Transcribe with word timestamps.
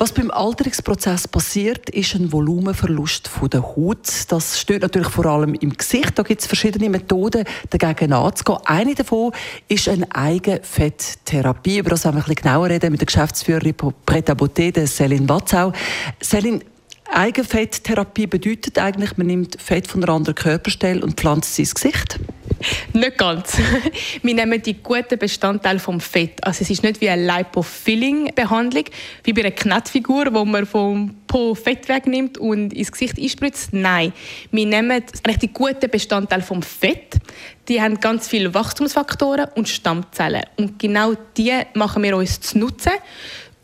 was 0.00 0.12
beim 0.12 0.30
Alterungsprozess 0.30 1.28
passiert, 1.28 1.90
ist 1.90 2.14
ein 2.14 2.32
Volumenverlust 2.32 3.28
von 3.28 3.50
der 3.50 3.62
Haut. 3.62 4.08
Das 4.28 4.58
stört 4.58 4.80
natürlich 4.80 5.10
vor 5.10 5.26
allem 5.26 5.52
im 5.52 5.76
Gesicht. 5.76 6.18
Da 6.18 6.22
gibt 6.22 6.40
es 6.40 6.46
verschiedene 6.46 6.88
Methoden, 6.88 7.44
dagegen 7.68 8.14
anzugehen. 8.14 8.60
Eine 8.64 8.94
davon 8.94 9.32
ist 9.68 9.90
eine 9.90 10.06
Eigenfetttherapie. 10.14 11.80
Über 11.80 11.90
das 11.90 12.06
werden 12.06 12.16
wir 12.16 12.22
ein 12.22 12.24
bisschen 12.24 12.42
genauer 12.42 12.70
reden 12.70 12.92
mit 12.92 13.02
der 13.02 13.06
Geschäftsführerin 13.06 13.74
Preta 14.06 14.32
Beauté, 14.32 14.72
Céline 14.72 15.28
Watzau. 15.28 15.74
Céline, 16.22 16.62
Eigenfetttherapie 17.12 18.26
bedeutet 18.26 18.78
eigentlich, 18.78 19.18
man 19.18 19.26
nimmt 19.26 19.60
Fett 19.60 19.86
von 19.86 20.02
einer 20.02 20.14
anderen 20.14 20.34
Körperstelle 20.34 21.02
und 21.02 21.20
pflanzt 21.20 21.56
sie 21.56 21.62
ins 21.62 21.74
Gesicht? 21.74 22.18
Nicht 22.92 23.18
ganz. 23.18 23.58
Wir 24.22 24.34
nehmen 24.34 24.60
die 24.60 24.74
guten 24.74 25.18
Bestandteile 25.18 25.78
vom 25.78 26.00
Fett. 26.00 26.42
Also 26.44 26.62
es 26.62 26.70
ist 26.70 26.82
nicht 26.82 27.00
wie 27.00 27.08
eine 27.08 27.26
Lipofilling-Behandlung, 27.26 28.84
wie 29.24 29.32
bei 29.32 29.42
einer 29.42 29.50
Knettfigur, 29.50 30.26
wo 30.32 30.44
man 30.44 30.66
vom 30.66 31.16
Po 31.26 31.54
Fett 31.54 31.88
wegnimmt 31.88 32.38
und 32.38 32.72
ins 32.72 32.92
Gesicht 32.92 33.18
einspritzt. 33.18 33.72
Nein, 33.72 34.12
wir 34.50 34.66
nehmen 34.66 35.02
die 35.40 35.52
guten 35.52 35.90
Bestandteile 35.90 36.42
vom 36.42 36.62
Fett. 36.62 37.16
Die 37.68 37.80
haben 37.80 38.00
ganz 38.00 38.28
viele 38.28 38.52
Wachstumsfaktoren 38.52 39.48
und 39.54 39.68
Stammzellen. 39.68 40.42
Und 40.56 40.78
genau 40.78 41.14
die 41.36 41.52
machen 41.74 42.02
wir 42.02 42.16
uns 42.16 42.40
zu 42.40 42.58
nutzen 42.58 42.92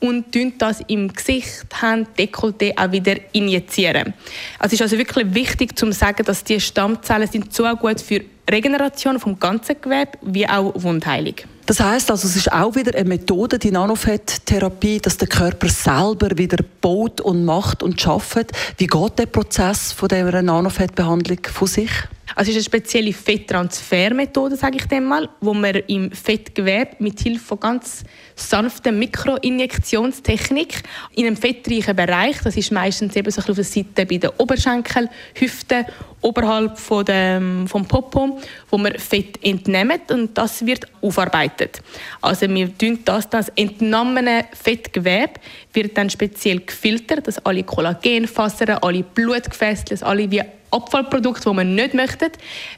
und 0.00 0.26
das 0.58 0.80
im 0.88 1.12
Gesicht, 1.12 1.64
Hand, 1.80 2.08
Dekolleté 2.18 2.72
auch 2.76 2.92
wieder 2.92 3.16
injizieren. 3.32 4.14
Also 4.58 4.66
es 4.66 4.72
ist 4.74 4.82
also 4.82 4.98
wirklich 4.98 5.34
wichtig 5.34 5.76
zu 5.76 5.90
sagen, 5.92 6.24
dass 6.24 6.44
die 6.44 6.60
Stammzellen 6.60 7.28
sind 7.28 7.52
so 7.52 7.64
gut 7.76 8.00
für 8.00 8.20
Regeneration 8.50 9.18
vom 9.18 9.38
ganzen 9.38 9.80
Gewebe 9.80 10.12
wie 10.22 10.48
auch 10.48 10.72
Wundheilung. 10.76 11.34
Das 11.66 11.80
heißt 11.80 12.12
also, 12.12 12.28
es 12.28 12.36
ist 12.36 12.52
auch 12.52 12.76
wieder 12.76 12.96
eine 12.96 13.08
Methode, 13.08 13.58
die 13.58 13.72
Nanofetttherapie, 13.72 15.00
dass 15.00 15.16
der 15.16 15.26
Körper 15.26 15.68
selber 15.68 16.38
wieder 16.38 16.62
baut 16.80 17.20
und 17.20 17.44
macht 17.44 17.82
und 17.82 18.00
schafft. 18.00 18.52
Wie 18.78 18.86
geht 18.86 19.18
der 19.18 19.26
Prozess 19.26 19.90
von 19.90 20.08
dieser 20.08 20.42
Nanofettbehandlung 20.42 21.40
von 21.52 21.66
sich? 21.66 21.90
Also 22.38 22.50
es 22.50 22.58
ist 22.58 22.68
eine 22.68 22.82
spezielle 22.82 23.14
Fetttransfermethode, 23.14 24.56
sage 24.56 24.76
ich 24.76 24.84
dem 24.84 25.04
mal, 25.04 25.26
wo 25.40 25.54
man 25.54 25.74
im 25.86 26.12
Fettgewebe 26.12 26.90
mit 26.98 27.18
Hilfe 27.18 27.42
von 27.42 27.60
ganz 27.60 28.04
sanfter 28.34 28.92
Mikroinjektionstechnik 28.92 30.82
in 31.14 31.26
einem 31.26 31.36
fettreichen 31.38 31.96
Bereich, 31.96 32.36
das 32.44 32.58
ist 32.58 32.70
meistens 32.70 33.16
eben 33.16 33.30
so 33.30 33.40
auf 33.40 33.46
der 33.46 33.64
Seite 33.64 34.04
bei 34.04 34.18
den 34.18 34.28
Oberschenkel, 34.36 35.08
Hüften, 35.32 35.86
oberhalb 36.20 36.78
von 36.78 37.06
dem, 37.06 37.66
vom 37.68 37.88
Popo, 37.88 38.38
wo 38.68 38.76
man 38.76 38.98
Fett 38.98 39.42
entnehmen 39.42 40.00
und 40.10 40.36
das 40.36 40.66
wird 40.66 40.86
aufarbeitet. 41.00 41.80
Also 42.20 42.50
wir 42.50 42.76
tun 42.76 42.98
das, 43.06 43.30
das 43.30 43.48
entnommene 43.56 44.44
Fettgewebe 44.52 45.40
wird 45.72 45.96
dann 45.96 46.10
speziell 46.10 46.60
gefiltert, 46.60 47.26
dass 47.26 47.38
alle 47.46 47.62
Kollagenfasern, 47.62 48.76
alle 48.82 49.02
Blutgefäße, 49.02 50.04
alle 50.04 50.30
wie 50.30 50.42
Abfallprodukte, 50.70 51.48
die 51.48 51.54
man 51.54 51.74
nicht 51.74 51.94
möchte, 51.94 52.30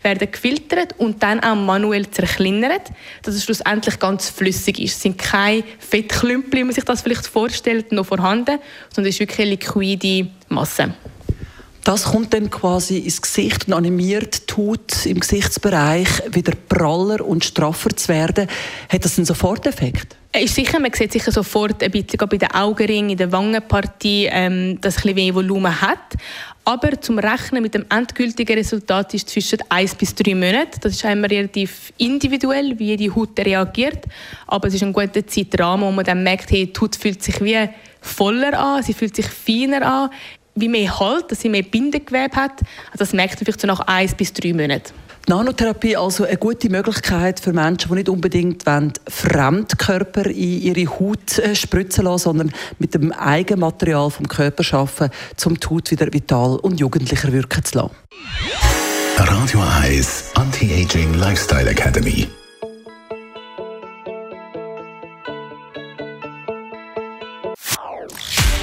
werden 0.02 0.30
gefiltert 0.30 0.94
und 0.98 1.22
dann 1.22 1.40
auch 1.40 1.56
manuell 1.56 2.08
zerkleinert, 2.10 2.88
dass 3.22 3.34
es 3.34 3.44
schlussendlich 3.44 3.98
ganz 3.98 4.30
flüssig 4.30 4.78
ist. 4.78 4.96
Es 4.96 5.02
sind 5.02 5.18
keine 5.18 5.64
Fettklümpel, 5.78 6.60
wie 6.60 6.64
man 6.64 6.72
sich 6.72 6.84
das 6.84 7.02
vielleicht 7.02 7.26
vorstellt, 7.26 7.92
noch 7.92 8.06
vorhanden, 8.06 8.58
sondern 8.94 9.08
es 9.08 9.16
ist 9.16 9.20
wirklich 9.20 9.40
eine 9.40 9.50
liquide 9.50 10.28
Masse. 10.48 10.94
Das 11.88 12.04
kommt 12.04 12.34
dann 12.34 12.50
quasi 12.50 12.98
ins 12.98 13.22
Gesicht 13.22 13.66
und 13.66 13.72
animiert 13.72 14.50
die 14.50 14.54
Haut 14.58 15.06
im 15.06 15.20
Gesichtsbereich 15.20 16.06
wieder 16.34 16.52
praller 16.68 17.24
und 17.24 17.46
straffer 17.46 17.88
zu 17.96 18.08
werden. 18.08 18.46
Hat 18.90 19.06
das 19.06 19.16
einen 19.16 19.24
Soforteffekt? 19.24 20.14
Ist 20.38 20.54
sicher, 20.54 20.80
man 20.80 20.92
sieht 20.92 21.12
sicher 21.12 21.32
sofort 21.32 21.82
ein 21.82 21.90
bisschen 21.90 22.18
bei 22.28 22.36
den 22.36 22.50
Augenringen, 22.50 23.08
in 23.08 23.16
der 23.16 23.32
Wangenpartie, 23.32 24.28
ähm, 24.30 24.78
dass 24.82 24.96
es 24.96 24.98
ein 24.98 25.14
bisschen 25.14 25.24
mehr 25.24 25.34
Volumen 25.34 25.80
hat. 25.80 26.14
Aber 26.66 27.00
zum 27.00 27.18
Rechnen 27.18 27.62
mit 27.62 27.72
dem 27.72 27.86
endgültigen 27.88 28.58
Resultat 28.58 29.14
ist 29.14 29.30
zwischen 29.30 29.60
1 29.70 29.94
bis 29.94 30.14
3 30.14 30.34
Monate. 30.34 30.80
Das 30.82 30.92
ist 30.92 31.06
einmal 31.06 31.30
relativ 31.30 31.94
individuell, 31.96 32.78
wie 32.78 32.98
die 32.98 33.10
Haut 33.10 33.40
reagiert. 33.40 34.04
Aber 34.46 34.68
es 34.68 34.74
ist 34.74 34.82
ein 34.82 34.92
guter 34.92 35.26
Zeitrahmen, 35.26 35.86
wo 35.86 35.90
man 35.90 36.04
dann 36.04 36.22
merkt, 36.22 36.50
hey, 36.50 36.70
die 36.70 36.78
Haut 36.78 36.96
fühlt 36.96 37.22
sich 37.22 37.42
wie 37.42 37.66
voller 38.00 38.58
an, 38.58 38.82
sie 38.82 38.94
fühlt 38.94 39.16
sich 39.16 39.26
feiner 39.26 39.82
an, 39.82 40.10
wie 40.60 40.68
mehr 40.68 40.98
Halt, 40.98 41.30
dass 41.30 41.40
sie 41.40 41.48
mehr 41.48 41.62
Bindegewebe 41.62 42.34
hat. 42.36 42.60
Also 42.90 42.98
das 42.98 43.12
merkt 43.12 43.34
man 43.36 43.44
vielleicht 43.44 43.60
so 43.60 43.66
nach 43.66 43.80
1 43.80 44.14
bis 44.14 44.32
3 44.32 44.52
Monaten. 44.52 44.92
Nanotherapie 45.28 45.94
also 45.94 46.24
eine 46.24 46.38
gute 46.38 46.70
Möglichkeit 46.70 47.38
für 47.38 47.52
Menschen, 47.52 47.90
die 47.90 47.96
nicht 47.96 48.08
unbedingt 48.08 48.64
wollen, 48.64 48.94
Fremdkörper 49.08 50.24
in 50.24 50.62
ihre 50.62 50.90
Haut 50.98 51.38
äh, 51.38 51.54
spritzen 51.54 52.04
lassen, 52.04 52.24
sondern 52.24 52.52
mit 52.78 52.94
dem 52.94 53.12
Eigenmaterial 53.12 54.10
vom 54.10 54.26
Körper 54.26 54.64
arbeiten, 54.74 55.10
um 55.44 55.60
die 55.60 55.66
Haut 55.66 55.90
wieder 55.90 56.10
vital 56.10 56.56
und 56.56 56.80
jugendlicher 56.80 57.30
wirken 57.30 57.62
zu 57.62 57.76
lassen. 57.78 57.90
Radio 59.18 59.60
1 59.82 60.30
Anti-Aging 60.34 61.12
Lifestyle 61.14 61.68
Academy. 61.68 62.26